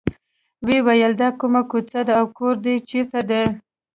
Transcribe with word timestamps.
وویل 0.67 1.13
دا 1.21 1.29
کومه 1.39 1.61
کوڅه 1.69 1.99
ده 2.07 2.13
او 2.19 2.25
کور 2.37 2.55
دې 2.65 2.75
چېرته 2.89 3.19
دی. 3.29 3.43